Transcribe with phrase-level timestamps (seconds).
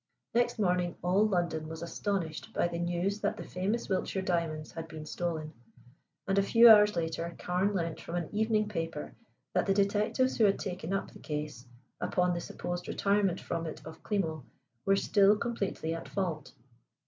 [0.33, 4.87] Next morning all London was astonished by the news that the famous Wiltshire diamonds had
[4.87, 5.53] been stolen,
[6.27, 9.13] and a few hours later Carne learnt from an evening paper
[9.53, 11.67] that the detectives who had taken up the case,
[11.99, 14.43] upon the supposed retirement from it of Klimo,
[14.85, 16.51] were still completely at fault.